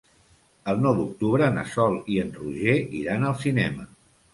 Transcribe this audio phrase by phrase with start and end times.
[0.73, 3.93] El nou d'octubre na Sol i en Roger iran al cinema.